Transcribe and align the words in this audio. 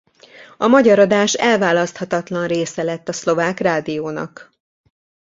A 0.57 0.67
magyar 0.67 0.99
adás 0.99 1.33
elválaszthatatlan 1.33 2.47
része 2.47 2.83
lett 2.83 3.09
a 3.09 3.13
Szlovák 3.13 3.59
Rádiónak. 3.59 4.51